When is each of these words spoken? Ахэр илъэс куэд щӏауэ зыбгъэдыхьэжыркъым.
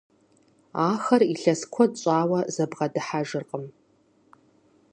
Ахэр 0.87 1.21
илъэс 1.33 1.61
куэд 1.73 1.91
щӏауэ 2.01 2.39
зыбгъэдыхьэжыркъым. 2.53 3.65